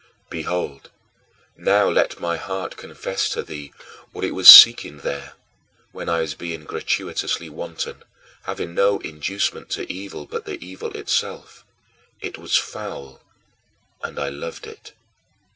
[0.31, 0.89] Behold,
[1.55, 3.71] now let my heart confess to thee
[4.13, 5.33] what it was seeking there,
[5.91, 8.01] when I was being gratuitously wanton,
[8.45, 11.63] having no inducement to evil but the evil itself.
[12.19, 13.21] It was foul,
[14.01, 14.93] and I loved it.